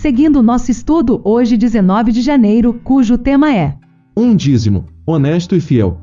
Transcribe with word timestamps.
Seguindo 0.00 0.44
nosso 0.44 0.70
estudo 0.70 1.20
hoje, 1.24 1.56
19 1.56 2.12
de 2.12 2.20
janeiro, 2.20 2.72
cujo 2.84 3.18
tema 3.18 3.52
é 3.52 3.74
Um 4.16 4.36
dízimo, 4.36 4.84
honesto 5.04 5.56
e 5.56 5.60
fiel. 5.60 5.98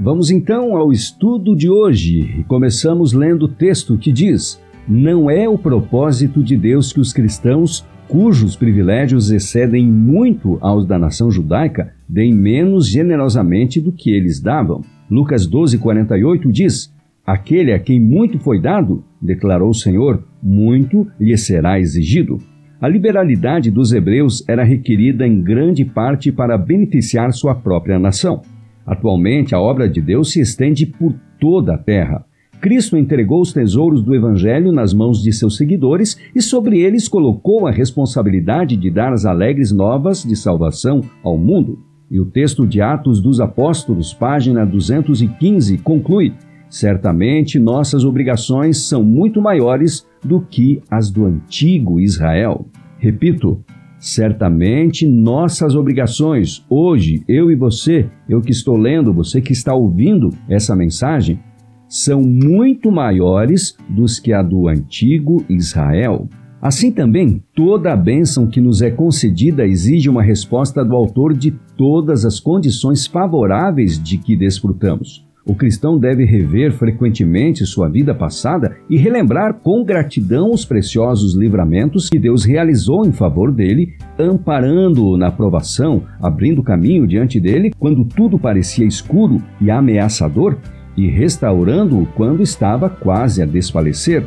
Vamos 0.00 0.28
então 0.28 0.76
ao 0.76 0.90
estudo 0.90 1.54
de 1.54 1.70
hoje 1.70 2.18
e 2.40 2.42
começamos 2.42 3.12
lendo 3.12 3.44
o 3.44 3.48
texto 3.48 3.96
que 3.96 4.10
diz: 4.10 4.60
Não 4.88 5.30
é 5.30 5.48
o 5.48 5.56
propósito 5.56 6.42
de 6.42 6.56
Deus 6.56 6.92
que 6.92 6.98
os 6.98 7.12
cristãos, 7.12 7.86
cujos 8.08 8.56
privilégios 8.56 9.30
excedem 9.30 9.86
muito 9.86 10.58
aos 10.60 10.84
da 10.84 10.98
nação 10.98 11.30
judaica, 11.30 11.94
deem 12.08 12.34
menos 12.34 12.88
generosamente 12.88 13.80
do 13.80 13.92
que 13.92 14.10
eles 14.10 14.40
davam. 14.40 14.82
Lucas 15.08 15.48
12:48 15.48 16.50
diz: 16.50 16.92
Aquele 17.24 17.72
a 17.72 17.78
quem 17.78 18.00
muito 18.00 18.40
foi 18.40 18.60
dado, 18.60 19.04
declarou 19.22 19.70
o 19.70 19.74
Senhor, 19.74 20.24
muito 20.42 21.06
lhe 21.20 21.36
será 21.38 21.78
exigido. 21.78 22.38
A 22.80 22.88
liberalidade 22.88 23.70
dos 23.70 23.92
hebreus 23.92 24.42
era 24.48 24.64
requerida 24.64 25.26
em 25.26 25.42
grande 25.42 25.84
parte 25.84 26.32
para 26.32 26.56
beneficiar 26.56 27.30
sua 27.30 27.54
própria 27.54 27.98
nação. 27.98 28.40
Atualmente, 28.86 29.54
a 29.54 29.60
obra 29.60 29.86
de 29.86 30.00
Deus 30.00 30.32
se 30.32 30.40
estende 30.40 30.86
por 30.86 31.14
toda 31.38 31.74
a 31.74 31.78
terra. 31.78 32.24
Cristo 32.58 32.96
entregou 32.96 33.42
os 33.42 33.52
tesouros 33.52 34.02
do 34.02 34.14
Evangelho 34.14 34.72
nas 34.72 34.94
mãos 34.94 35.22
de 35.22 35.30
seus 35.30 35.58
seguidores 35.58 36.18
e 36.34 36.40
sobre 36.40 36.80
eles 36.80 37.06
colocou 37.06 37.66
a 37.66 37.70
responsabilidade 37.70 38.78
de 38.78 38.90
dar 38.90 39.12
as 39.12 39.26
alegres 39.26 39.70
novas 39.70 40.24
de 40.24 40.34
salvação 40.34 41.02
ao 41.22 41.36
mundo. 41.36 41.78
E 42.10 42.18
o 42.18 42.24
texto 42.24 42.66
de 42.66 42.80
Atos 42.80 43.20
dos 43.20 43.40
Apóstolos, 43.40 44.14
página 44.14 44.64
215, 44.64 45.76
conclui: 45.78 46.32
Certamente 46.70 47.58
nossas 47.58 48.04
obrigações 48.04 48.78
são 48.78 49.02
muito 49.02 49.42
maiores 49.42 50.06
do 50.24 50.40
que 50.40 50.80
as 50.88 51.10
do 51.10 51.26
antigo 51.26 51.98
Israel. 51.98 52.64
Repito, 52.96 53.60
certamente 53.98 55.04
nossas 55.04 55.74
obrigações, 55.74 56.64
hoje, 56.70 57.24
eu 57.26 57.50
e 57.50 57.56
você, 57.56 58.08
eu 58.28 58.40
que 58.40 58.52
estou 58.52 58.76
lendo, 58.76 59.12
você 59.12 59.40
que 59.40 59.52
está 59.52 59.74
ouvindo 59.74 60.30
essa 60.48 60.76
mensagem, 60.76 61.40
são 61.88 62.22
muito 62.22 62.92
maiores 62.92 63.76
dos 63.88 64.20
que 64.20 64.32
a 64.32 64.40
do 64.40 64.68
antigo 64.68 65.44
Israel. 65.50 66.28
Assim 66.62 66.92
também, 66.92 67.42
toda 67.52 67.92
a 67.92 67.96
bênção 67.96 68.46
que 68.46 68.60
nos 68.60 68.80
é 68.80 68.92
concedida 68.92 69.66
exige 69.66 70.08
uma 70.08 70.22
resposta 70.22 70.84
do 70.84 70.94
autor 70.94 71.34
de 71.34 71.50
todas 71.76 72.24
as 72.24 72.38
condições 72.38 73.08
favoráveis 73.08 74.00
de 74.00 74.18
que 74.18 74.36
desfrutamos. 74.36 75.28
O 75.50 75.54
cristão 75.56 75.98
deve 75.98 76.24
rever 76.24 76.72
frequentemente 76.72 77.66
sua 77.66 77.88
vida 77.88 78.14
passada 78.14 78.76
e 78.88 78.96
relembrar 78.96 79.54
com 79.54 79.82
gratidão 79.82 80.52
os 80.52 80.64
preciosos 80.64 81.34
livramentos 81.34 82.08
que 82.08 82.20
Deus 82.20 82.44
realizou 82.44 83.04
em 83.04 83.10
favor 83.10 83.50
dele, 83.50 83.94
amparando-o 84.16 85.16
na 85.16 85.28
provação, 85.32 86.04
abrindo 86.22 86.62
caminho 86.62 87.04
diante 87.04 87.40
dele 87.40 87.72
quando 87.76 88.04
tudo 88.04 88.38
parecia 88.38 88.86
escuro 88.86 89.42
e 89.60 89.72
ameaçador, 89.72 90.56
e 90.96 91.08
restaurando-o 91.08 92.06
quando 92.14 92.44
estava 92.44 92.88
quase 92.88 93.42
a 93.42 93.44
desfalecer. 93.44 94.22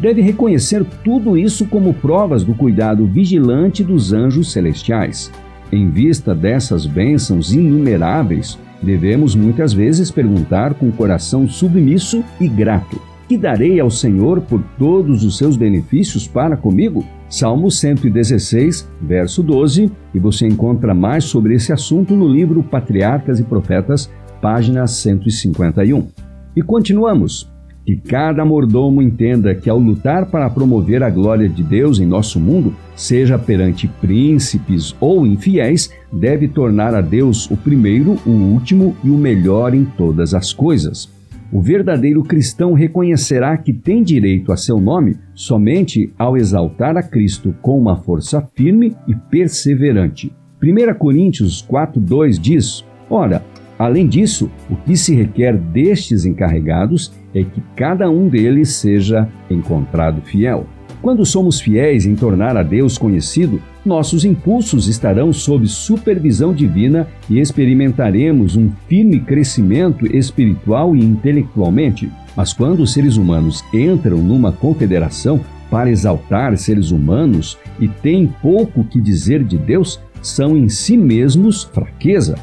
Deve 0.00 0.22
reconhecer 0.22 0.86
tudo 1.04 1.36
isso 1.36 1.66
como 1.66 1.92
provas 1.92 2.44
do 2.44 2.54
cuidado 2.54 3.04
vigilante 3.04 3.84
dos 3.84 4.14
anjos 4.14 4.50
celestiais. 4.50 5.30
Em 5.70 5.90
vista 5.90 6.34
dessas 6.34 6.86
bênçãos 6.86 7.52
inumeráveis, 7.52 8.58
Devemos 8.82 9.34
muitas 9.34 9.72
vezes 9.72 10.10
perguntar 10.10 10.74
com 10.74 10.90
coração 10.90 11.48
submisso 11.48 12.24
e 12.40 12.48
grato: 12.48 13.00
Que 13.28 13.38
darei 13.38 13.78
ao 13.78 13.90
Senhor 13.90 14.40
por 14.40 14.62
todos 14.78 15.22
os 15.22 15.38
seus 15.38 15.56
benefícios 15.56 16.26
para 16.26 16.56
comigo? 16.56 17.04
Salmo 17.28 17.70
116, 17.70 18.88
verso 19.00 19.42
12, 19.42 19.90
e 20.12 20.18
você 20.18 20.46
encontra 20.46 20.92
mais 20.92 21.24
sobre 21.24 21.54
esse 21.54 21.72
assunto 21.72 22.14
no 22.14 22.28
livro 22.28 22.62
Patriarcas 22.62 23.40
e 23.40 23.44
Profetas, 23.44 24.10
página 24.40 24.86
151. 24.86 26.08
E 26.54 26.60
continuamos. 26.60 27.51
Que 27.84 27.96
cada 27.96 28.44
mordomo 28.44 29.02
entenda 29.02 29.54
que, 29.54 29.68
ao 29.68 29.78
lutar 29.78 30.26
para 30.26 30.48
promover 30.48 31.02
a 31.02 31.10
glória 31.10 31.48
de 31.48 31.62
Deus 31.62 31.98
em 31.98 32.06
nosso 32.06 32.38
mundo, 32.38 32.74
seja 32.94 33.38
perante 33.38 33.88
príncipes 33.88 34.94
ou 35.00 35.26
infiéis, 35.26 35.90
deve 36.12 36.46
tornar 36.46 36.94
a 36.94 37.00
Deus 37.00 37.50
o 37.50 37.56
primeiro, 37.56 38.16
o 38.24 38.30
último 38.30 38.96
e 39.02 39.10
o 39.10 39.16
melhor 39.16 39.74
em 39.74 39.84
todas 39.84 40.32
as 40.32 40.52
coisas. 40.52 41.10
O 41.52 41.60
verdadeiro 41.60 42.22
cristão 42.22 42.72
reconhecerá 42.72 43.58
que 43.58 43.74
tem 43.74 44.02
direito 44.02 44.52
a 44.52 44.56
seu 44.56 44.80
nome 44.80 45.18
somente 45.34 46.10
ao 46.18 46.34
exaltar 46.34 46.96
a 46.96 47.02
Cristo 47.02 47.54
com 47.60 47.78
uma 47.78 47.96
força 47.96 48.40
firme 48.54 48.96
e 49.06 49.14
perseverante. 49.14 50.32
1 50.62 50.94
Coríntios 50.94 51.62
4,2 51.68 52.38
diz: 52.40 52.84
Ora, 53.10 53.44
além 53.84 54.06
disso, 54.06 54.50
o 54.70 54.76
que 54.76 54.96
se 54.96 55.14
requer 55.14 55.56
destes 55.56 56.24
encarregados 56.24 57.12
é 57.34 57.42
que 57.42 57.62
cada 57.74 58.08
um 58.10 58.28
deles 58.28 58.70
seja 58.70 59.28
encontrado 59.50 60.22
fiel. 60.22 60.66
Quando 61.00 61.26
somos 61.26 61.60
fiéis 61.60 62.06
em 62.06 62.14
tornar 62.14 62.56
a 62.56 62.62
Deus 62.62 62.96
conhecido, 62.96 63.60
nossos 63.84 64.24
impulsos 64.24 64.86
estarão 64.86 65.32
sob 65.32 65.66
supervisão 65.66 66.54
divina 66.54 67.08
e 67.28 67.40
experimentaremos 67.40 68.54
um 68.54 68.70
firme 68.88 69.18
crescimento 69.18 70.06
espiritual 70.06 70.94
e 70.94 71.04
intelectualmente. 71.04 72.08
Mas 72.36 72.52
quando 72.52 72.84
os 72.84 72.92
seres 72.92 73.16
humanos 73.16 73.64
entram 73.74 74.18
numa 74.18 74.52
confederação 74.52 75.40
para 75.68 75.90
exaltar 75.90 76.56
seres 76.56 76.92
humanos 76.92 77.58
e 77.80 77.88
têm 77.88 78.32
pouco 78.40 78.84
que 78.84 79.00
dizer 79.00 79.42
de 79.42 79.58
Deus, 79.58 79.98
são 80.22 80.56
em 80.56 80.68
si 80.68 80.96
mesmos 80.96 81.64
fraqueza. 81.64 82.36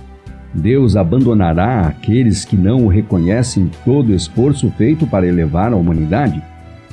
Deus 0.53 0.95
abandonará 0.95 1.87
aqueles 1.87 2.43
que 2.43 2.57
não 2.57 2.85
o 2.85 2.87
reconhecem 2.87 3.69
todo 3.85 4.09
o 4.09 4.15
esforço 4.15 4.69
feito 4.71 5.05
para 5.05 5.27
elevar 5.27 5.71
a 5.71 5.75
humanidade? 5.75 6.41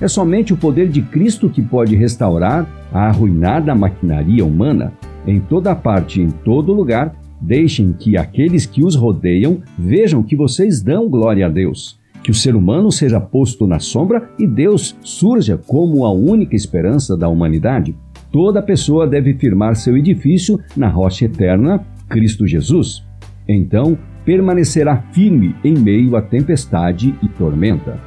É 0.00 0.06
somente 0.06 0.52
o 0.52 0.56
poder 0.56 0.88
de 0.88 1.00
Cristo 1.00 1.48
que 1.48 1.62
pode 1.62 1.96
restaurar 1.96 2.68
a 2.92 3.06
arruinada 3.06 3.74
maquinaria 3.74 4.44
humana. 4.44 4.92
Em 5.26 5.40
toda 5.40 5.74
parte 5.74 6.20
e 6.20 6.24
em 6.24 6.30
todo 6.30 6.72
lugar, 6.72 7.14
deixem 7.40 7.92
que 7.92 8.16
aqueles 8.16 8.66
que 8.66 8.84
os 8.84 8.94
rodeiam 8.94 9.62
vejam 9.78 10.22
que 10.22 10.36
vocês 10.36 10.82
dão 10.82 11.08
glória 11.08 11.46
a 11.46 11.48
Deus. 11.48 11.98
Que 12.22 12.30
o 12.30 12.34
ser 12.34 12.54
humano 12.54 12.92
seja 12.92 13.20
posto 13.20 13.66
na 13.66 13.78
sombra 13.78 14.28
e 14.38 14.46
Deus 14.46 14.96
surja 15.00 15.56
como 15.66 16.04
a 16.04 16.12
única 16.12 16.54
esperança 16.54 17.16
da 17.16 17.28
humanidade. 17.28 17.94
Toda 18.30 18.60
pessoa 18.60 19.06
deve 19.06 19.32
firmar 19.34 19.76
seu 19.76 19.96
edifício 19.96 20.60
na 20.76 20.88
rocha 20.88 21.24
eterna, 21.24 21.86
Cristo 22.08 22.46
Jesus. 22.46 23.06
Então 23.48 23.96
permanecerá 24.24 24.96
firme 25.12 25.54
em 25.62 25.74
meio 25.74 26.16
à 26.16 26.22
tempestade 26.22 27.14
e 27.22 27.28
tormenta. 27.28 27.98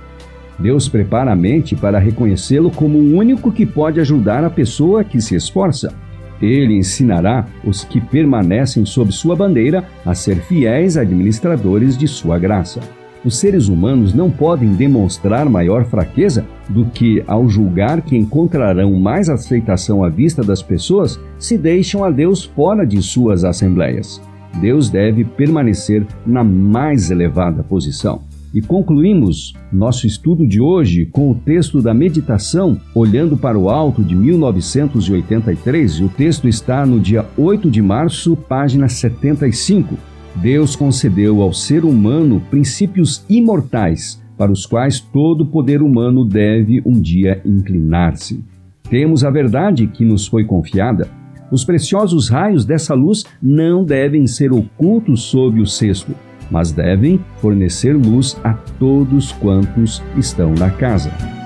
Deus 0.59 0.89
prepara 0.89 1.31
a 1.31 1.35
mente 1.35 1.75
para 1.75 1.97
reconhecê-lo 1.97 2.69
como 2.69 2.97
o 2.97 3.15
único 3.15 3.51
que 3.51 3.65
pode 3.65 3.99
ajudar 4.01 4.43
a 4.43 4.49
pessoa 4.49 5.03
que 5.03 5.21
se 5.21 5.35
esforça. 5.35 5.93
Ele 6.41 6.77
ensinará 6.77 7.45
os 7.63 7.83
que 7.83 8.01
permanecem 8.01 8.85
sob 8.85 9.11
sua 9.11 9.35
bandeira 9.35 9.85
a 10.05 10.13
ser 10.13 10.37
fiéis 10.41 10.97
administradores 10.97 11.97
de 11.97 12.07
sua 12.07 12.37
graça. 12.37 12.81
Os 13.23 13.37
seres 13.37 13.67
humanos 13.67 14.13
não 14.13 14.31
podem 14.31 14.73
demonstrar 14.73 15.49
maior 15.49 15.85
fraqueza 15.85 16.45
do 16.69 16.85
que 16.85 17.21
ao 17.27 17.49
julgar 17.49 18.01
que 18.01 18.15
encontrarão 18.15 18.93
mais 18.93 19.29
aceitação 19.29 20.03
à 20.03 20.09
vista 20.09 20.41
das 20.41 20.61
pessoas 20.61 21.19
se 21.37 21.57
deixam 21.57 22.03
a 22.03 22.09
Deus 22.09 22.45
fora 22.45 22.85
de 22.85 23.01
suas 23.01 23.43
assembleias. 23.43 24.21
Deus 24.61 24.89
deve 24.89 25.23
permanecer 25.23 26.05
na 26.25 26.43
mais 26.43 27.11
elevada 27.11 27.63
posição. 27.63 28.21
E 28.53 28.61
concluímos 28.61 29.53
nosso 29.71 30.07
estudo 30.07 30.47
de 30.47 30.59
hoje 30.59 31.05
com 31.05 31.29
o 31.29 31.35
texto 31.35 31.81
da 31.81 31.93
meditação 31.93 32.79
Olhando 32.95 33.37
para 33.37 33.57
o 33.57 33.69
Alto 33.69 34.03
de 34.03 34.15
1983. 34.15 35.93
E 35.93 36.03
o 36.03 36.09
texto 36.09 36.47
está 36.47 36.85
no 36.85 36.99
dia 36.99 37.25
8 37.37 37.69
de 37.69 37.81
março, 37.81 38.35
página 38.35 38.89
75. 38.89 39.95
Deus 40.35 40.75
concedeu 40.75 41.41
ao 41.41 41.53
ser 41.53 41.85
humano 41.85 42.41
princípios 42.49 43.23
imortais 43.29 44.19
para 44.35 44.51
os 44.51 44.65
quais 44.65 44.99
todo 44.99 45.45
poder 45.45 45.81
humano 45.81 46.23
deve 46.25 46.81
um 46.85 46.99
dia 46.99 47.41
inclinar-se. 47.45 48.43
Temos 48.89 49.23
a 49.23 49.29
verdade 49.29 49.85
que 49.85 50.03
nos 50.03 50.25
foi 50.25 50.43
confiada. 50.43 51.18
Os 51.51 51.63
preciosos 51.65 52.29
raios 52.29 52.65
dessa 52.65 52.93
luz 52.93 53.23
não 53.41 53.83
devem 53.83 54.27
ser 54.27 54.51
ocultos 54.51 55.23
sob 55.23 55.59
o 55.61 55.65
cesto 55.65 56.13
mas 56.49 56.71
devem 56.71 57.19
fornecer 57.37 57.93
luz 57.93 58.37
a 58.43 58.53
todos 58.53 59.31
quantos 59.33 60.01
estão 60.17 60.53
na 60.53 60.69
casa. 60.69 61.38